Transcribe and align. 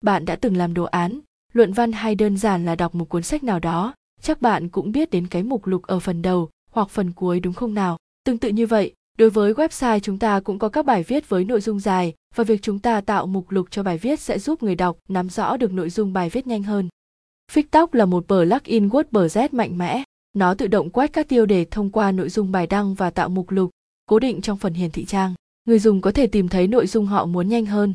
bạn 0.00 0.24
đã 0.24 0.36
từng 0.36 0.56
làm 0.56 0.74
đồ 0.74 0.84
án, 0.84 1.20
luận 1.52 1.72
văn 1.72 1.92
hay 1.92 2.14
đơn 2.14 2.36
giản 2.36 2.64
là 2.64 2.74
đọc 2.74 2.94
một 2.94 3.08
cuốn 3.08 3.22
sách 3.22 3.44
nào 3.44 3.58
đó 3.58 3.94
chắc 4.22 4.42
bạn 4.42 4.68
cũng 4.68 4.92
biết 4.92 5.10
đến 5.10 5.26
cái 5.26 5.42
mục 5.42 5.66
lục 5.66 5.82
ở 5.82 6.00
phần 6.00 6.22
đầu 6.22 6.48
hoặc 6.70 6.90
phần 6.90 7.12
cuối, 7.12 7.40
đúng 7.40 7.54
không 7.54 7.74
nào 7.74 7.96
tương 8.24 8.38
tự 8.38 8.48
như 8.48 8.66
vậy, 8.66 8.94
đối 9.18 9.30
với 9.30 9.52
website 9.52 9.98
chúng 9.98 10.18
ta 10.18 10.40
cũng 10.40 10.58
có 10.58 10.68
các 10.68 10.84
bài 10.84 11.02
viết 11.02 11.28
với 11.28 11.44
nội 11.44 11.60
dung 11.60 11.80
dài 11.80 12.14
và 12.34 12.44
việc 12.44 12.62
chúng 12.62 12.78
ta 12.78 13.00
tạo 13.00 13.26
mục 13.26 13.50
lục 13.50 13.66
cho 13.70 13.82
bài 13.82 13.98
viết 13.98 14.20
sẽ 14.20 14.38
giúp 14.38 14.62
người 14.62 14.74
đọc 14.74 14.98
nắm 15.08 15.28
rõ 15.28 15.56
được 15.56 15.72
nội 15.72 15.90
dung 15.90 16.12
bài 16.12 16.30
viết 16.30 16.46
nhanh 16.46 16.62
hơn 16.62 16.88
TikTok 17.54 17.94
là 17.94 18.04
một 18.04 18.24
plugin 18.28 18.88
WordPress 18.88 19.48
mạnh 19.52 19.78
mẽ. 19.78 20.02
Nó 20.32 20.54
tự 20.54 20.66
động 20.66 20.90
quét 20.90 21.12
các 21.12 21.28
tiêu 21.28 21.46
đề 21.46 21.64
thông 21.70 21.90
qua 21.90 22.12
nội 22.12 22.28
dung 22.28 22.52
bài 22.52 22.66
đăng 22.66 22.94
và 22.94 23.10
tạo 23.10 23.28
mục 23.28 23.50
lục, 23.50 23.70
cố 24.06 24.18
định 24.18 24.40
trong 24.40 24.58
phần 24.58 24.74
hiển 24.74 24.90
thị 24.90 25.04
trang. 25.04 25.34
Người 25.64 25.78
dùng 25.78 26.00
có 26.00 26.12
thể 26.12 26.26
tìm 26.26 26.48
thấy 26.48 26.66
nội 26.66 26.86
dung 26.86 27.06
họ 27.06 27.26
muốn 27.26 27.48
nhanh 27.48 27.66
hơn. 27.66 27.94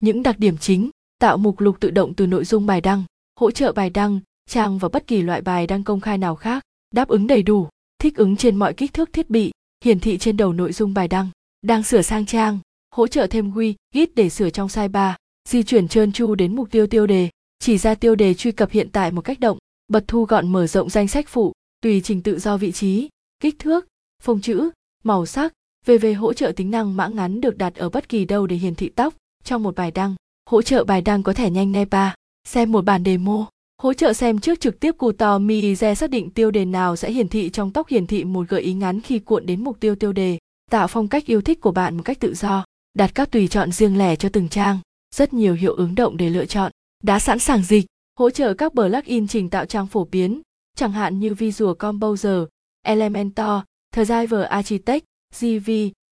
Những 0.00 0.22
đặc 0.22 0.38
điểm 0.38 0.56
chính 0.58 0.90
tạo 1.18 1.36
mục 1.36 1.60
lục 1.60 1.76
tự 1.80 1.90
động 1.90 2.14
từ 2.14 2.26
nội 2.26 2.44
dung 2.44 2.66
bài 2.66 2.80
đăng, 2.80 3.04
hỗ 3.40 3.50
trợ 3.50 3.72
bài 3.72 3.90
đăng, 3.90 4.20
trang 4.50 4.78
và 4.78 4.88
bất 4.88 5.06
kỳ 5.06 5.22
loại 5.22 5.40
bài 5.40 5.66
đăng 5.66 5.84
công 5.84 6.00
khai 6.00 6.18
nào 6.18 6.34
khác, 6.34 6.62
đáp 6.94 7.08
ứng 7.08 7.26
đầy 7.26 7.42
đủ, 7.42 7.68
thích 7.98 8.16
ứng 8.16 8.36
trên 8.36 8.56
mọi 8.56 8.74
kích 8.74 8.92
thước 8.92 9.12
thiết 9.12 9.30
bị, 9.30 9.52
hiển 9.84 10.00
thị 10.00 10.18
trên 10.18 10.36
đầu 10.36 10.52
nội 10.52 10.72
dung 10.72 10.94
bài 10.94 11.08
đăng, 11.08 11.28
đang 11.62 11.82
sửa 11.82 12.02
sang 12.02 12.26
trang, 12.26 12.58
hỗ 12.94 13.06
trợ 13.06 13.26
thêm 13.26 13.52
quy, 13.52 13.74
git 13.94 14.14
để 14.14 14.28
sửa 14.28 14.50
trong 14.50 14.68
sidebar, 14.68 15.14
di 15.48 15.62
chuyển 15.62 15.88
trơn 15.88 16.12
tru 16.12 16.34
đến 16.34 16.56
mục 16.56 16.70
tiêu 16.70 16.86
tiêu 16.86 17.06
đề, 17.06 17.28
chỉ 17.58 17.78
ra 17.78 17.94
tiêu 17.94 18.14
đề 18.14 18.34
truy 18.34 18.52
cập 18.52 18.70
hiện 18.70 18.88
tại 18.92 19.10
một 19.10 19.20
cách 19.20 19.40
động, 19.40 19.58
bật 19.88 20.04
thu 20.08 20.24
gọn 20.24 20.52
mở 20.52 20.66
rộng 20.66 20.90
danh 20.90 21.08
sách 21.08 21.28
phụ, 21.28 21.52
tùy 21.80 22.00
trình 22.00 22.22
tự 22.22 22.38
do 22.38 22.56
vị 22.56 22.72
trí, 22.72 23.08
kích 23.40 23.58
thước, 23.58 23.86
phông 24.22 24.40
chữ, 24.40 24.70
màu 25.04 25.26
sắc, 25.26 25.52
VV 25.86 26.06
hỗ 26.18 26.32
trợ 26.32 26.52
tính 26.56 26.70
năng 26.70 26.96
mã 26.96 27.08
ngắn 27.08 27.40
được 27.40 27.58
đặt 27.58 27.74
ở 27.74 27.88
bất 27.88 28.08
kỳ 28.08 28.24
đâu 28.24 28.46
để 28.46 28.56
hiển 28.56 28.74
thị 28.74 28.88
tóc 28.88 29.14
trong 29.44 29.62
một 29.62 29.74
bài 29.74 29.90
đăng. 29.90 30.14
Hỗ 30.50 30.62
trợ 30.62 30.84
bài 30.84 31.02
đăng 31.02 31.22
có 31.22 31.32
thể 31.32 31.50
nhanh 31.50 31.72
NEPA, 31.72 32.14
xem 32.48 32.72
một 32.72 32.84
bản 32.84 33.04
demo, 33.04 33.46
hỗ 33.82 33.92
trợ 33.92 34.12
xem 34.12 34.38
trước 34.38 34.60
trực 34.60 34.80
tiếp 34.80 34.92
Kuto 34.98 35.38
Miize 35.38 35.94
xác 35.94 36.10
định 36.10 36.30
tiêu 36.30 36.50
đề 36.50 36.64
nào 36.64 36.96
sẽ 36.96 37.10
hiển 37.10 37.28
thị 37.28 37.50
trong 37.50 37.70
tóc 37.70 37.88
hiển 37.88 38.06
thị 38.06 38.24
một 38.24 38.48
gợi 38.48 38.60
ý 38.60 38.74
ngắn 38.74 39.00
khi 39.00 39.18
cuộn 39.18 39.46
đến 39.46 39.64
mục 39.64 39.80
tiêu 39.80 39.94
tiêu 39.94 40.12
đề, 40.12 40.38
tạo 40.70 40.88
phong 40.88 41.08
cách 41.08 41.26
yêu 41.26 41.40
thích 41.40 41.60
của 41.60 41.72
bạn 41.72 41.96
một 41.96 42.02
cách 42.02 42.20
tự 42.20 42.34
do, 42.34 42.64
đặt 42.94 43.10
các 43.14 43.30
tùy 43.30 43.48
chọn 43.48 43.72
riêng 43.72 43.98
lẻ 43.98 44.16
cho 44.16 44.28
từng 44.28 44.48
trang, 44.48 44.78
rất 45.14 45.32
nhiều 45.32 45.54
hiệu 45.54 45.74
ứng 45.74 45.94
động 45.94 46.16
để 46.16 46.30
lựa 46.30 46.46
chọn. 46.46 46.72
Đã 47.02 47.18
sẵn 47.18 47.38
sàng 47.38 47.62
dịch, 47.62 47.86
hỗ 48.18 48.30
trợ 48.30 48.54
các 48.54 48.72
plugin 48.72 49.26
trình 49.26 49.50
tạo 49.50 49.66
trang 49.66 49.86
phổ 49.86 50.04
biến, 50.04 50.40
chẳng 50.76 50.92
hạn 50.92 51.20
như 51.20 51.34
Visual 51.34 51.74
Composer, 51.74 52.42
Elementor, 52.82 53.62
Driver 53.96 54.44
Architect, 54.44 55.04
GV, 55.40 55.70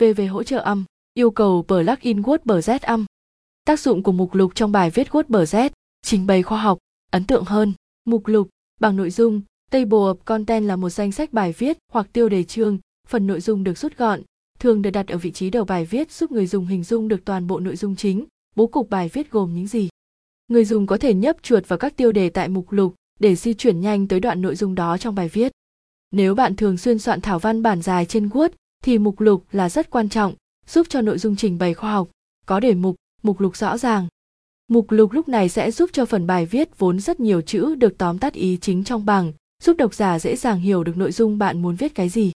VV 0.00 0.20
hỗ 0.30 0.42
trợ 0.42 0.58
âm, 0.58 0.84
yêu 1.14 1.30
cầu 1.30 1.64
plugin 1.68 2.22
WordPress 2.22 2.78
âm. 2.82 3.04
Tác 3.64 3.80
dụng 3.80 4.02
của 4.02 4.12
mục 4.12 4.34
lục 4.34 4.54
trong 4.54 4.72
bài 4.72 4.90
viết 4.90 5.08
WordPress, 5.08 5.70
trình 6.02 6.26
bày 6.26 6.42
khoa 6.42 6.62
học, 6.62 6.78
ấn 7.10 7.24
tượng 7.24 7.44
hơn. 7.44 7.72
Mục 8.04 8.26
lục, 8.26 8.48
bằng 8.80 8.96
nội 8.96 9.10
dung, 9.10 9.42
Table 9.70 9.98
of 9.98 10.14
Content 10.14 10.64
là 10.64 10.76
một 10.76 10.90
danh 10.90 11.12
sách 11.12 11.32
bài 11.32 11.54
viết 11.58 11.78
hoặc 11.92 12.06
tiêu 12.12 12.28
đề 12.28 12.44
chương, 12.44 12.78
phần 13.08 13.26
nội 13.26 13.40
dung 13.40 13.64
được 13.64 13.78
rút 13.78 13.96
gọn, 13.96 14.20
thường 14.58 14.82
được 14.82 14.90
đặt 14.90 15.08
ở 15.08 15.18
vị 15.18 15.32
trí 15.32 15.50
đầu 15.50 15.64
bài 15.64 15.84
viết 15.84 16.12
giúp 16.12 16.32
người 16.32 16.46
dùng 16.46 16.66
hình 16.66 16.84
dung 16.84 17.08
được 17.08 17.24
toàn 17.24 17.46
bộ 17.46 17.60
nội 17.60 17.76
dung 17.76 17.96
chính, 17.96 18.24
bố 18.56 18.66
cục 18.66 18.90
bài 18.90 19.10
viết 19.12 19.30
gồm 19.30 19.54
những 19.54 19.66
gì. 19.66 19.88
Người 20.48 20.64
dùng 20.64 20.86
có 20.86 20.96
thể 20.96 21.14
nhấp 21.14 21.36
chuột 21.42 21.68
vào 21.68 21.78
các 21.78 21.96
tiêu 21.96 22.12
đề 22.12 22.30
tại 22.30 22.48
mục 22.48 22.72
lục 22.72 22.94
để 23.20 23.34
di 23.34 23.54
chuyển 23.54 23.80
nhanh 23.80 24.08
tới 24.08 24.20
đoạn 24.20 24.42
nội 24.42 24.56
dung 24.56 24.74
đó 24.74 24.98
trong 24.98 25.14
bài 25.14 25.28
viết. 25.28 25.52
Nếu 26.10 26.34
bạn 26.34 26.56
thường 26.56 26.76
xuyên 26.76 26.98
soạn 26.98 27.20
thảo 27.20 27.38
văn 27.38 27.62
bản 27.62 27.82
dài 27.82 28.06
trên 28.06 28.28
Word 28.28 28.50
thì 28.84 28.98
mục 28.98 29.20
lục 29.20 29.44
là 29.52 29.68
rất 29.68 29.90
quan 29.90 30.08
trọng, 30.08 30.34
giúp 30.66 30.86
cho 30.90 31.00
nội 31.00 31.18
dung 31.18 31.36
trình 31.36 31.58
bày 31.58 31.74
khoa 31.74 31.92
học, 31.92 32.08
có 32.46 32.60
đề 32.60 32.74
mục, 32.74 32.96
mục 33.24 33.40
lục 33.40 33.56
rõ 33.56 33.78
ràng. 33.78 34.08
Mục 34.68 34.90
lục 34.90 35.12
lúc 35.12 35.28
này 35.28 35.48
sẽ 35.48 35.70
giúp 35.70 35.90
cho 35.92 36.04
phần 36.04 36.26
bài 36.26 36.46
viết 36.46 36.78
vốn 36.78 37.00
rất 37.00 37.20
nhiều 37.20 37.40
chữ 37.40 37.74
được 37.74 37.98
tóm 37.98 38.18
tắt 38.18 38.32
ý 38.32 38.58
chính 38.60 38.84
trong 38.84 39.06
bằng, 39.06 39.32
giúp 39.62 39.76
độc 39.76 39.94
giả 39.94 40.18
dễ 40.18 40.36
dàng 40.36 40.58
hiểu 40.58 40.84
được 40.84 40.96
nội 40.96 41.12
dung 41.12 41.38
bạn 41.38 41.62
muốn 41.62 41.76
viết 41.76 41.94
cái 41.94 42.08
gì. 42.08 42.32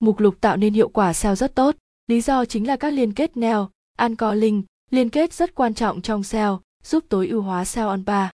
Mục 0.00 0.20
lục 0.20 0.40
tạo 0.40 0.56
nên 0.56 0.74
hiệu 0.74 0.88
quả 0.88 1.12
SEO 1.12 1.34
rất 1.34 1.54
tốt, 1.54 1.76
lý 2.08 2.20
do 2.20 2.44
chính 2.44 2.66
là 2.66 2.76
các 2.76 2.92
liên 2.92 3.12
kết 3.12 3.36
neo, 3.36 3.68
anchor 3.96 4.34
link, 4.34 4.64
liên 4.90 5.10
kết 5.10 5.32
rất 5.32 5.54
quan 5.54 5.74
trọng 5.74 6.02
trong 6.02 6.22
SEO, 6.22 6.60
giúp 6.84 7.04
tối 7.08 7.28
ưu 7.28 7.42
hóa 7.42 7.64
SEO 7.64 7.88
on 7.88 8.04
bar. 8.04 8.30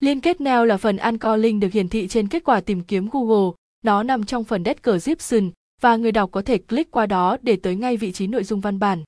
Liên 0.00 0.20
kết 0.20 0.40
neo 0.40 0.64
là 0.64 0.76
phần 0.76 0.96
anchor 0.96 1.40
link 1.40 1.62
được 1.62 1.72
hiển 1.72 1.88
thị 1.88 2.08
trên 2.08 2.28
kết 2.28 2.44
quả 2.44 2.60
tìm 2.60 2.82
kiếm 2.82 3.08
Google, 3.12 3.50
nó 3.84 4.02
nằm 4.02 4.24
trong 4.24 4.44
phần 4.44 4.64
description 4.64 5.50
và 5.80 5.96
người 5.96 6.12
đọc 6.12 6.30
có 6.32 6.42
thể 6.42 6.58
click 6.58 6.90
qua 6.90 7.06
đó 7.06 7.36
để 7.42 7.56
tới 7.56 7.76
ngay 7.76 7.96
vị 7.96 8.12
trí 8.12 8.26
nội 8.26 8.44
dung 8.44 8.60
văn 8.60 8.78
bản. 8.78 9.02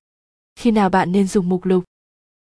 Khi 0.58 0.70
nào 0.70 0.90
bạn 0.90 1.12
nên 1.12 1.26
dùng 1.26 1.48
mục 1.48 1.64
lục? 1.64 1.84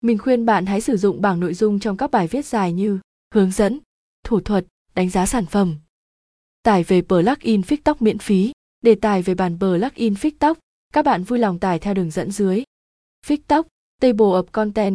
Mình 0.03 0.19
khuyên 0.19 0.47
bạn 0.47 0.67
hãy 0.67 0.81
sử 0.81 0.97
dụng 0.97 1.21
bảng 1.21 1.41
nội 1.41 1.55
dung 1.55 1.79
trong 1.79 1.97
các 1.97 2.11
bài 2.11 2.27
viết 2.27 2.47
dài 2.47 2.73
như 2.73 3.01
hướng 3.35 3.51
dẫn, 3.51 3.81
thủ 4.25 4.41
thuật, 4.41 4.67
đánh 4.95 5.11
giá 5.11 5.27
sản 5.27 5.47
phẩm. 5.47 5.77
Tải 6.63 6.83
về 6.83 7.03
plugin 7.03 7.63
tóc 7.85 8.03
miễn 8.03 8.19
phí. 8.19 8.53
Để 8.81 8.95
tải 8.95 9.23
về 9.23 9.35
bản 9.35 9.59
plugin 9.59 10.15
tóc, 10.39 10.59
các 10.93 11.05
bạn 11.05 11.25
vui 11.25 11.39
lòng 11.39 11.59
tải 11.59 11.79
theo 11.79 11.95
đường 11.95 12.11
dẫn 12.11 12.31
dưới. 12.31 12.63
Fix 13.27 13.39
tóc, 13.47 13.67
Table 14.01 14.27
of 14.27 14.43
Content 14.43 14.91